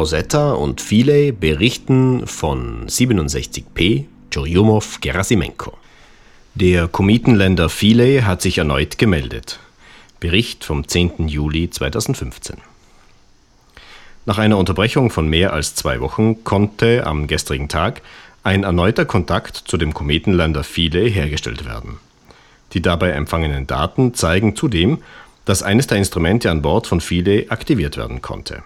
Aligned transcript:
Rosetta 0.00 0.52
und 0.52 0.80
Philae 0.80 1.32
berichten 1.32 2.26
von 2.26 2.86
67P 2.86 4.04
Churyumov-Gerasimenko. 4.30 5.76
Der 6.54 6.88
Kometenländer 6.88 7.68
Philae 7.68 8.22
hat 8.22 8.40
sich 8.40 8.58
erneut 8.58 8.98
gemeldet. 8.98 9.58
Bericht 10.20 10.64
vom 10.64 10.86
10. 10.86 11.28
Juli 11.28 11.70
2015. 11.70 12.56
Nach 14.26 14.38
einer 14.38 14.58
Unterbrechung 14.58 15.10
von 15.10 15.28
mehr 15.28 15.52
als 15.52 15.74
zwei 15.74 16.00
Wochen 16.00 16.44
konnte 16.44 17.06
am 17.06 17.26
gestrigen 17.26 17.68
Tag 17.68 18.02
ein 18.42 18.64
erneuter 18.64 19.04
Kontakt 19.04 19.56
zu 19.56 19.76
dem 19.76 19.92
Kometenländer 19.92 20.64
Philae 20.64 21.08
hergestellt 21.08 21.64
werden. 21.64 21.98
Die 22.72 22.82
dabei 22.82 23.10
empfangenen 23.10 23.66
Daten 23.66 24.14
zeigen 24.14 24.56
zudem, 24.56 24.98
dass 25.44 25.62
eines 25.62 25.86
der 25.86 25.98
Instrumente 25.98 26.50
an 26.50 26.62
Bord 26.62 26.86
von 26.86 27.00
Philae 27.00 27.46
aktiviert 27.48 27.96
werden 27.96 28.22
konnte. 28.22 28.62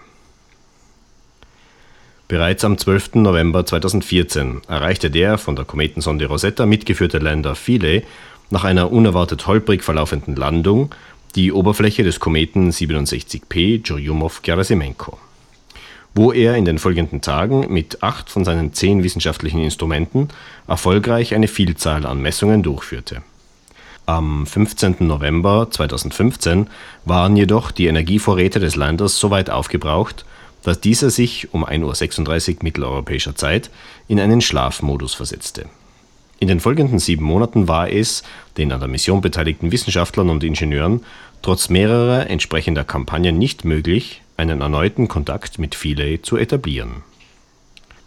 Bereits 2.27 2.65
am 2.65 2.77
12. 2.77 3.15
November 3.15 3.65
2014 3.65 4.61
erreichte 4.67 5.11
der 5.11 5.37
von 5.37 5.55
der 5.55 5.65
Kometensonde 5.65 6.25
Rosetta 6.25 6.65
mitgeführte 6.65 7.19
Lander 7.19 7.55
Philae 7.55 8.03
nach 8.49 8.63
einer 8.63 8.91
unerwartet 8.91 9.45
holprig 9.45 9.83
verlaufenden 9.83 10.35
Landung 10.35 10.93
die 11.35 11.51
Oberfläche 11.51 12.03
des 12.03 12.19
Kometen 12.19 12.71
67P 12.71 13.83
Churyumov-Gerasimenko, 13.83 15.17
wo 16.15 16.31
er 16.31 16.55
in 16.55 16.65
den 16.65 16.79
folgenden 16.79 17.21
Tagen 17.21 17.71
mit 17.71 18.01
acht 18.01 18.29
von 18.29 18.43
seinen 18.43 18.73
zehn 18.73 19.03
wissenschaftlichen 19.03 19.61
Instrumenten 19.61 20.29
erfolgreich 20.67 21.35
eine 21.35 21.47
Vielzahl 21.47 22.05
an 22.05 22.21
Messungen 22.21 22.63
durchführte. 22.63 23.21
Am 24.07 24.45
15. 24.45 24.97
November 24.99 25.67
2015 25.71 26.67
waren 27.05 27.35
jedoch 27.35 27.71
die 27.71 27.87
Energievorräte 27.87 28.59
des 28.59 28.75
Landers 28.75 29.17
so 29.17 29.31
weit 29.31 29.49
aufgebraucht, 29.49 30.25
dass 30.61 30.79
dieser 30.79 31.09
sich 31.09 31.53
um 31.53 31.65
1.36 31.65 32.57
Uhr 32.57 32.63
mitteleuropäischer 32.63 33.35
Zeit 33.35 33.71
in 34.07 34.19
einen 34.19 34.41
Schlafmodus 34.41 35.15
versetzte. 35.15 35.65
In 36.39 36.47
den 36.47 36.59
folgenden 36.59 36.99
sieben 36.99 37.23
Monaten 37.23 37.67
war 37.67 37.89
es 37.89 38.21
den 38.57 38.71
an 38.71 38.79
der 38.79 38.89
Mission 38.89 39.21
beteiligten 39.21 39.71
Wissenschaftlern 39.71 40.29
und 40.29 40.43
Ingenieuren 40.43 41.01
trotz 41.41 41.69
mehrerer 41.69 42.29
entsprechender 42.29 42.83
Kampagnen 42.83 43.37
nicht 43.39 43.65
möglich, 43.65 44.21
einen 44.37 44.61
erneuten 44.61 45.07
Kontakt 45.07 45.57
mit 45.57 45.73
Philae 45.73 46.21
zu 46.21 46.37
etablieren. 46.37 47.03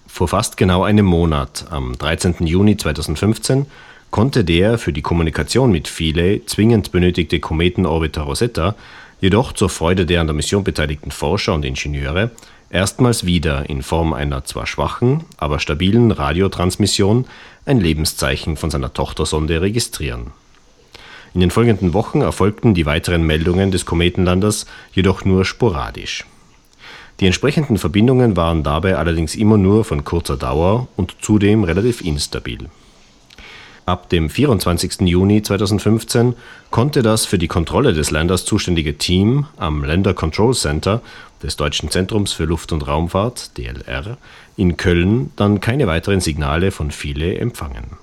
Vor 0.06 0.28
fast 0.28 0.56
genau 0.56 0.84
einem 0.84 1.06
Monat, 1.06 1.66
am 1.70 1.96
13. 1.96 2.46
Juni 2.46 2.76
2015, 2.76 3.66
konnte 4.10 4.44
der 4.44 4.78
für 4.78 4.92
die 4.92 5.02
Kommunikation 5.02 5.70
mit 5.70 5.88
Philae 5.88 6.40
zwingend 6.46 6.92
benötigte 6.92 7.40
Kometenorbiter 7.40 8.22
Rosetta 8.22 8.74
jedoch 9.20 9.52
zur 9.52 9.68
Freude 9.68 10.06
der 10.06 10.20
an 10.20 10.26
der 10.26 10.34
Mission 10.34 10.64
beteiligten 10.64 11.10
Forscher 11.10 11.54
und 11.54 11.64
Ingenieure 11.64 12.30
erstmals 12.70 13.26
wieder 13.26 13.68
in 13.68 13.82
Form 13.82 14.12
einer 14.12 14.44
zwar 14.44 14.66
schwachen, 14.66 15.24
aber 15.36 15.58
stabilen 15.58 16.10
Radiotransmission 16.10 17.26
ein 17.66 17.80
Lebenszeichen 17.80 18.56
von 18.56 18.70
seiner 18.70 18.92
Tochtersonde 18.92 19.60
registrieren. 19.60 20.32
In 21.34 21.40
den 21.40 21.50
folgenden 21.50 21.92
Wochen 21.92 22.22
erfolgten 22.22 22.74
die 22.74 22.86
weiteren 22.86 23.22
Meldungen 23.22 23.70
des 23.70 23.84
Kometenlanders 23.84 24.66
jedoch 24.92 25.24
nur 25.24 25.44
sporadisch. 25.44 26.24
Die 27.20 27.26
entsprechenden 27.26 27.78
Verbindungen 27.78 28.36
waren 28.36 28.62
dabei 28.62 28.96
allerdings 28.96 29.34
immer 29.34 29.58
nur 29.58 29.84
von 29.84 30.04
kurzer 30.04 30.36
Dauer 30.36 30.88
und 30.96 31.16
zudem 31.20 31.64
relativ 31.64 32.00
instabil 32.00 32.68
Ab 33.88 34.10
dem 34.10 34.28
24. 34.28 35.08
Juni 35.08 35.42
2015 35.42 36.34
konnte 36.70 37.02
das 37.02 37.24
für 37.24 37.38
die 37.38 37.48
Kontrolle 37.48 37.94
des 37.94 38.10
Landers 38.10 38.44
zuständige 38.44 38.98
Team 38.98 39.46
am 39.56 39.82
Länder 39.82 40.12
Control 40.12 40.52
Center 40.52 41.00
des 41.42 41.56
Deutschen 41.56 41.90
Zentrums 41.90 42.34
für 42.34 42.44
Luft- 42.44 42.70
und 42.72 42.86
Raumfahrt 42.86 43.56
(DLR) 43.56 44.18
in 44.58 44.76
Köln 44.76 45.30
dann 45.36 45.62
keine 45.62 45.86
weiteren 45.86 46.20
Signale 46.20 46.70
von 46.70 46.90
Philae 46.90 47.36
empfangen. 47.36 47.96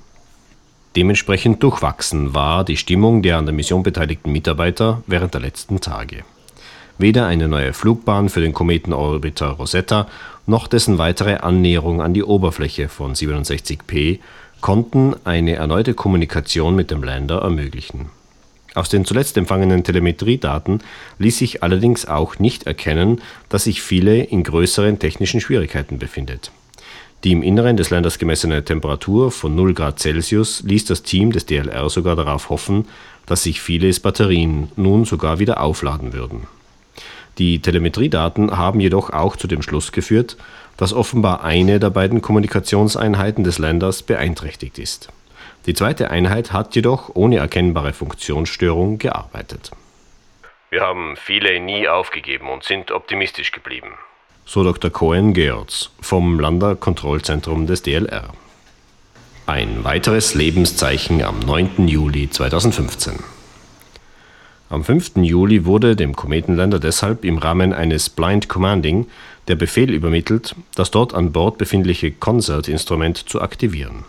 Dementsprechend 0.96 1.62
durchwachsen 1.62 2.34
war 2.34 2.64
die 2.64 2.78
Stimmung 2.78 3.22
der 3.22 3.38
an 3.38 3.46
der 3.46 3.54
Mission 3.54 3.84
beteiligten 3.84 4.32
Mitarbeiter 4.32 5.04
während 5.06 5.36
der 5.36 5.42
letzten 5.42 5.82
Tage. 5.82 6.24
Weder 6.98 7.28
eine 7.28 7.48
neue 7.48 7.74
Flugbahn 7.74 8.30
für 8.30 8.42
den 8.42 8.54
Kometenorbiter 8.54 9.50
Rosetta 9.50 10.08
noch 10.48 10.68
dessen 10.68 10.98
weitere 10.98 11.36
Annäherung 11.36 12.02
an 12.02 12.16
die 12.16 12.24
Oberfläche 12.24 12.90
von 12.90 13.14
67P 13.14 14.20
konnten 14.66 15.14
eine 15.26 15.58
erneute 15.58 15.94
Kommunikation 15.94 16.76
mit 16.76 16.90
dem 16.90 17.04
Lander 17.04 17.44
ermöglichen. 17.44 18.08
Aus 18.74 18.90
den 18.90 19.06
zuletzt 19.06 19.38
empfangenen 19.38 19.84
Telemetriedaten 19.84 20.82
ließ 21.20 21.38
sich 21.38 21.62
allerdings 21.62 22.08
auch 22.08 22.40
nicht 22.40 22.66
erkennen, 22.66 23.22
dass 23.48 23.66
sich 23.66 23.84
Philae 23.84 24.24
in 24.24 24.42
größeren 24.42 24.98
technischen 24.98 25.40
Schwierigkeiten 25.40 26.00
befindet. 26.00 26.50
Die 27.24 27.32
im 27.32 27.44
Inneren 27.44 27.78
des 27.78 27.92
Landers 27.92 28.18
gemessene 28.18 28.66
Temperatur 28.66 29.30
von 29.30 29.54
0 29.54 29.76
Grad 29.76 30.00
Celsius 30.00 30.64
ließ 30.64 30.86
das 30.86 31.04
Team 31.04 31.32
des 31.32 31.46
DLR 31.46 31.88
sogar 31.92 32.16
darauf 32.16 32.50
hoffen, 32.50 32.88
dass 33.28 33.44
sich 33.44 33.62
Philaes 33.62 34.00
Batterien 34.00 34.72
nun 34.76 35.06
sogar 35.06 35.38
wieder 35.38 35.62
aufladen 35.62 36.12
würden. 36.12 36.48
Die 37.38 37.60
Telemetriedaten 37.60 38.58
haben 38.58 38.80
jedoch 38.80 39.10
auch 39.10 39.36
zu 39.36 39.48
dem 39.48 39.62
Schluss 39.62 39.92
geführt, 39.92 40.38
dass 40.78 40.94
offenbar 40.94 41.44
eine 41.44 41.80
der 41.80 41.90
beiden 41.90 42.22
Kommunikationseinheiten 42.22 43.44
des 43.44 43.58
Landers 43.60 44.04
beeinträchtigt 44.04 44.78
ist. 44.80 45.10
Die 45.66 45.74
zweite 45.74 46.12
Einheit 46.12 46.52
hat 46.54 46.76
jedoch 46.76 47.12
ohne 47.16 47.38
erkennbare 47.38 47.94
Funktionsstörung 47.94 48.98
gearbeitet. 48.98 49.72
Wir 50.70 50.82
haben 50.82 51.16
viele 51.16 51.60
nie 51.60 51.88
aufgegeben 51.88 52.50
und 52.50 52.64
sind 52.64 52.92
optimistisch 52.92 53.52
geblieben. 53.52 53.94
So 54.46 54.64
Dr. 54.64 54.92
Cohen 54.92 55.34
Geertz 55.34 55.92
vom 56.02 56.40
Landerkontrollzentrum 56.40 57.66
des 57.66 57.82
DLR. 57.82 58.30
Ein 59.48 59.84
weiteres 59.84 60.34
Lebenszeichen 60.36 61.24
am 61.24 61.40
9. 61.40 61.88
Juli 61.88 62.30
2015. 62.30 63.35
Am 64.68 64.84
5. 64.84 65.18
Juli 65.18 65.66
wurde 65.66 65.96
dem 65.96 66.16
Kometenländer 66.16 66.80
deshalb 66.80 67.24
im 67.24 67.38
Rahmen 67.38 67.72
eines 67.72 68.10
Blind 68.10 68.50
Commanding 68.50 69.06
der 69.48 69.56
Befehl 69.56 69.92
übermittelt, 69.92 70.56
das 70.74 70.90
dort 70.90 71.14
an 71.14 71.32
Bord 71.32 71.60
befindliche 71.60 72.12
CONSERT-Instrument 72.12 73.30
zu 73.30 73.42
aktivieren. 73.42 74.06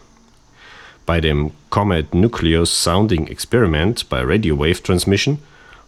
Bei 1.04 1.20
dem 1.20 1.50
Comet 1.68 2.14
Nucleus 2.14 2.82
Sounding 2.82 3.26
Experiment 3.26 4.08
by 4.08 4.20
Radio 4.22 4.58
Wave 4.58 4.82
Transmission, 4.82 5.38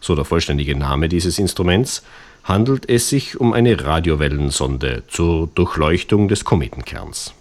so 0.01 0.15
der 0.15 0.27
vollständige 0.27 0.77
Name 0.77 1.09
dieses 1.09 1.39
Instruments, 1.39 2.03
handelt 2.45 2.91
es 2.91 3.09
sich 3.09 3.41
um 3.41 3.55
eine 3.55 3.83
Radiowellensonde 3.83 5.05
zur 5.09 5.49
Durchleuchtung 5.55 6.29
des 6.29 6.45
Kometenkerns 6.45 7.33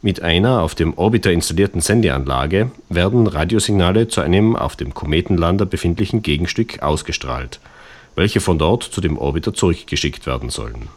mit 0.00 0.22
einer 0.22 0.62
auf 0.62 0.74
dem 0.74 0.94
Orbiter 0.94 1.32
installierten 1.32 1.80
Sendeanlage 1.80 2.70
werden 2.88 3.26
Radiosignale 3.26 4.08
zu 4.08 4.20
einem 4.20 4.54
auf 4.54 4.76
dem 4.76 4.94
Kometenlander 4.94 5.66
befindlichen 5.66 6.22
Gegenstück 6.22 6.82
ausgestrahlt, 6.82 7.58
welche 8.14 8.40
von 8.40 8.58
dort 8.58 8.84
zu 8.84 9.00
dem 9.00 9.18
Orbiter 9.18 9.54
zurückgeschickt 9.54 10.26
werden 10.26 10.50
sollen. 10.50 10.88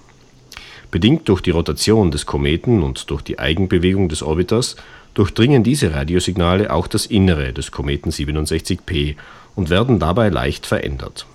Bedingt 0.91 1.27
durch 1.29 1.41
die 1.41 1.51
Rotation 1.51 2.11
des 2.11 2.25
Kometen 2.25 2.83
und 2.83 3.09
durch 3.09 3.21
die 3.21 3.39
Eigenbewegung 3.39 4.09
des 4.09 4.21
Orbiters 4.21 4.75
durchdringen 5.13 5.63
diese 5.63 5.93
Radiosignale 5.93 6.71
auch 6.71 6.87
das 6.87 7.05
Innere 7.05 7.53
des 7.53 7.71
Kometen 7.71 8.11
67P 8.11 9.15
und 9.55 9.69
werden 9.69 9.99
dabei 9.99 10.29
leicht 10.29 10.65
verändert 10.65 11.25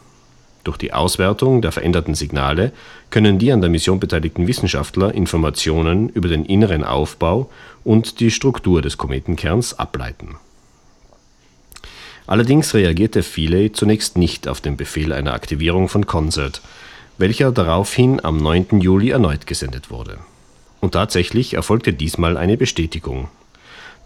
durch 0.67 0.79
die 0.79 0.93
Auswertung 0.93 1.63
der 1.63 1.73
veränderten 1.73 2.15
Signale 2.15 2.73
können 3.11 3.39
die 3.39 3.53
an 3.53 3.61
der 3.61 3.71
Mission 3.71 4.01
beteiligten 4.01 4.47
Wissenschaftler 4.47 5.15
Informationen 5.15 6.09
über 6.09 6.29
den 6.29 6.45
inneren 6.45 6.83
Aufbau 6.83 7.51
und 7.85 8.21
die 8.21 8.31
Struktur 8.31 8.83
des 8.83 8.99
Kometenkerns 8.99 9.79
ableiten. 9.79 10.37
Allerdings 12.27 12.75
reagierte 12.75 13.23
Philae 13.23 13.71
zunächst 13.71 14.19
nicht 14.19 14.49
auf 14.49 14.61
den 14.61 14.77
Befehl 14.77 15.13
einer 15.13 15.35
Aktivierung 15.35 15.89
von 15.89 16.07
CONSERT, 16.07 16.61
welcher 17.19 17.53
daraufhin 17.53 18.25
am 18.25 18.39
9. 18.39 18.81
Juli 18.81 19.11
erneut 19.11 19.47
gesendet 19.47 19.91
wurde. 19.91 20.19
Und 20.81 20.93
tatsächlich 20.93 21.55
erfolgte 21.55 21.93
diesmal 21.93 22.37
eine 22.37 22.57
Bestätigung. 22.57 23.29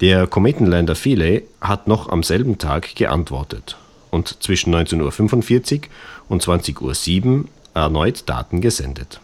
Der 0.02 0.26
Kometenlander 0.26 0.94
Philae 0.94 1.42
hat 1.60 1.88
noch 1.88 2.10
am 2.10 2.22
selben 2.22 2.58
Tag 2.58 2.94
geantwortet 2.94 3.76
und 4.10 4.42
zwischen 4.42 4.74
19.45 4.74 5.82
Uhr 5.82 5.88
und 6.28 6.42
20.07 6.42 7.26
Uhr 7.26 7.44
erneut 7.74 8.28
Daten 8.28 8.60
gesendet. 8.60 9.20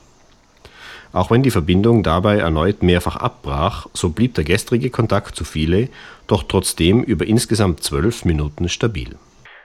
Auch 1.13 1.31
wenn 1.31 1.43
die 1.43 1.51
Verbindung 1.51 2.03
dabei 2.03 2.39
erneut 2.39 2.83
mehrfach 2.83 3.17
abbrach, 3.17 3.87
so 3.95 4.11
blieb 4.11 4.35
der 4.35 4.45
gestrige 4.45 4.91
Kontakt 4.91 5.35
zu 5.35 5.45
Philae 5.45 5.89
doch 6.27 6.43
trotzdem 6.43 7.03
über 7.03 7.27
insgesamt 7.27 7.83
zwölf 7.83 8.25
Minuten 8.25 8.69
stabil. 8.69 9.17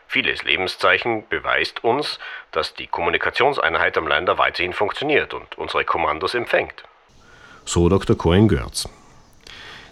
Vieles 0.07 0.43
Lebenszeichen 0.43 1.23
beweist 1.29 1.83
uns, 1.83 2.19
dass 2.51 2.73
die 2.73 2.87
Kommunikationseinheit 2.87 3.97
am 3.97 4.07
Lander 4.07 4.37
weiterhin 4.37 4.73
funktioniert 4.73 5.33
und 5.33 5.57
unsere 5.57 5.85
Kommandos 5.85 6.33
empfängt. 6.33 6.83
So 7.65 7.87
Dr. 7.89 8.17
Cohen-Görz. 8.17 8.89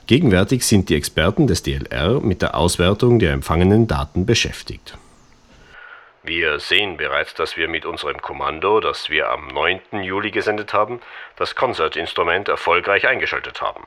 Gegenwärtig 0.08 0.66
sind 0.66 0.90
die 0.90 0.96
Experten 0.96 1.48
des 1.48 1.64
DLR 1.64 2.20
mit 2.20 2.42
der 2.42 2.56
Auswertung 2.56 3.20
der 3.20 3.32
empfangenen 3.32 3.88
Daten 3.88 4.26
beschäftigt. 4.26 4.98
Wir 6.24 6.60
sehen 6.60 6.98
bereits, 6.98 7.34
dass 7.34 7.56
wir 7.56 7.70
mit 7.70 7.86
unserem 7.86 8.22
Kommando, 8.22 8.82
das 8.82 9.10
wir 9.10 9.30
am 9.30 9.48
9. 9.48 10.04
Juli 10.04 10.32
gesendet 10.32 10.74
haben, 10.74 11.00
das 11.38 11.56
Concert-Instrument 11.56 12.50
erfolgreich 12.50 13.08
eingeschaltet 13.08 13.62
haben. 13.62 13.84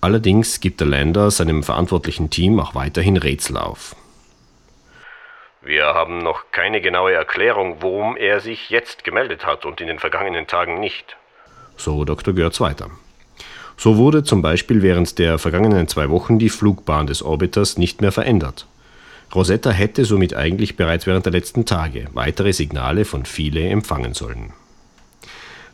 Allerdings 0.00 0.60
gibt 0.60 0.80
der 0.80 0.86
Lander 0.86 1.30
seinem 1.30 1.62
verantwortlichen 1.62 2.30
Team 2.30 2.60
auch 2.60 2.74
weiterhin 2.74 3.16
Rätsel 3.16 3.56
auf. 3.56 3.96
Wir 5.60 5.86
haben 5.86 6.18
noch 6.18 6.44
keine 6.52 6.82
genaue 6.82 7.14
Erklärung, 7.14 7.78
worum 7.80 8.16
er 8.16 8.40
sich 8.40 8.68
jetzt 8.68 9.02
gemeldet 9.02 9.46
hat 9.46 9.64
und 9.64 9.80
in 9.80 9.86
den 9.86 9.98
vergangenen 9.98 10.46
Tagen 10.46 10.78
nicht. 10.78 11.16
So 11.76 12.04
Dr. 12.04 12.34
Görz 12.34 12.60
weiter. 12.60 12.90
So 13.76 13.96
wurde 13.96 14.22
zum 14.22 14.42
Beispiel 14.42 14.82
während 14.82 15.18
der 15.18 15.38
vergangenen 15.38 15.88
zwei 15.88 16.10
Wochen 16.10 16.38
die 16.38 16.50
Flugbahn 16.50 17.06
des 17.06 17.22
Orbiters 17.22 17.78
nicht 17.78 18.02
mehr 18.02 18.12
verändert. 18.12 18.66
Rosetta 19.34 19.70
hätte 19.70 20.04
somit 20.04 20.34
eigentlich 20.34 20.76
bereits 20.76 21.06
während 21.06 21.26
der 21.26 21.32
letzten 21.32 21.64
Tage 21.64 22.06
weitere 22.12 22.52
Signale 22.52 23.04
von 23.04 23.24
Philae 23.24 23.70
empfangen 23.70 24.14
sollen. 24.14 24.52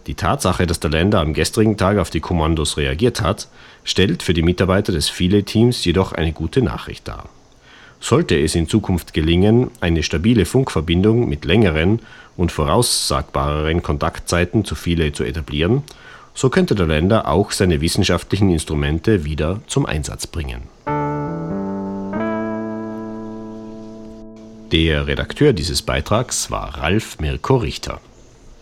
Die 0.07 0.15
Tatsache, 0.15 0.67
dass 0.67 0.81
der 0.81 0.91
Lander 0.91 1.21
am 1.21 1.35
gestrigen 1.35 1.77
Tag 1.77 1.99
auf 1.99 2.09
die 2.09 2.21
Kommandos 2.21 2.79
reagiert 2.79 3.21
hat, 3.21 3.49
stellt 3.85 4.23
für 4.23 4.33
die 4.33 4.43
Mitarbeiter 4.43 4.93
des 4.93 5.11
Philae-Teams 5.11 5.85
jedoch 5.85 6.13
eine 6.13 6.33
gute 6.33 6.63
Nachricht 6.63 7.07
dar. 7.07 7.29
Sollte 8.01 8.41
es 8.41 8.55
in 8.55 8.67
Zukunft 8.67 9.13
gelingen, 9.13 9.71
eine 9.81 10.03
stabile 10.03 10.47
Funkverbindung 10.47 11.29
mit 11.29 11.45
längeren 11.45 12.01
und 12.39 12.51
voraussagbareren 12.51 13.83
Kontaktzeiten 13.83 14.65
zu 14.65 14.75
Philae 14.75 15.13
zu 15.13 15.23
etablieren, 15.23 15.83
so 16.33 16.49
könnte 16.49 16.75
der 16.75 16.87
Lander 16.87 17.29
auch 17.29 17.51
seine 17.51 17.83
wissenschaftlichen 17.83 18.51
Instrumente 18.51 19.25
wieder 19.25 19.61
zum 19.67 19.85
Einsatz 19.85 20.27
bringen. 20.27 20.63
Der 24.73 25.09
Redakteur 25.09 25.53
dieses 25.53 25.83
Beitrags 25.83 26.49
war 26.53 26.79
Ralf 26.79 27.19
Mirko 27.19 27.57
Richter. 27.57 28.01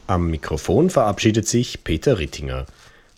Am 0.06 0.31
Mikrofon 0.31 0.88
verabschiedet 0.88 1.46
sich 1.46 1.84
Peter 1.84 2.19
Rittinger. 2.19 2.64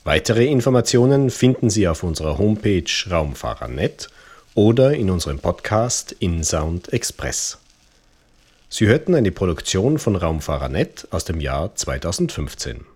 Weitere 0.02 0.46
Informationen 0.46 1.30
finden 1.30 1.70
Sie 1.70 1.86
auf 1.86 2.02
unserer 2.02 2.36
Homepage 2.36 2.90
Raumfahrer.net 3.08 4.08
oder 4.56 4.92
in 4.94 5.08
unserem 5.08 5.38
Podcast 5.38 6.16
InSound 6.18 6.92
Express. 6.92 7.58
Sie 8.68 8.88
hörten 8.88 9.14
eine 9.14 9.30
Produktion 9.30 10.00
von 10.00 10.16
Raumfahrer.net 10.16 11.06
aus 11.12 11.24
dem 11.24 11.40
Jahr 11.40 11.72
2015. 11.76 12.89